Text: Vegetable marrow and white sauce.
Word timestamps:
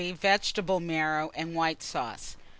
Vegetable 0.13 0.79
marrow 0.79 1.29
and 1.35 1.53
white 1.53 1.83
sauce. 1.83 2.35